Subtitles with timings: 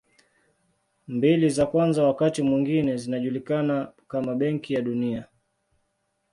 [1.07, 5.25] Mbili za kwanza wakati mwingine zinajulikana kama Benki ya Dunia.